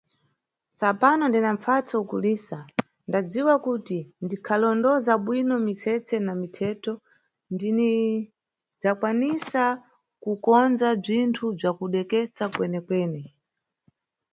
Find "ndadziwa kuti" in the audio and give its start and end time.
3.07-3.99